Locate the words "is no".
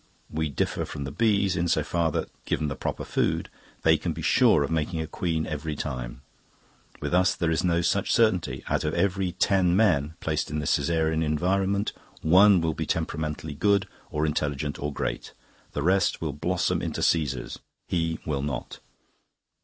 7.51-7.81